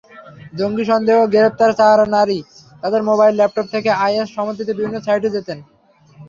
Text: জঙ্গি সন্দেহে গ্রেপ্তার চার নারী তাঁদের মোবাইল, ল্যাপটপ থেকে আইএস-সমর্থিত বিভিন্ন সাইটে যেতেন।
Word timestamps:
জঙ্গি 0.53 0.83
সন্দেহে 0.87 1.31
গ্রেপ্তার 1.33 1.71
চার 1.79 1.99
নারী 2.15 2.39
তাঁদের 2.81 3.01
মোবাইল, 3.09 3.33
ল্যাপটপ 3.35 3.65
থেকে 3.73 3.89
আইএস-সমর্থিত 4.03 4.69
বিভিন্ন 4.71 4.97
সাইটে 5.01 5.29
যেতেন। 5.35 5.57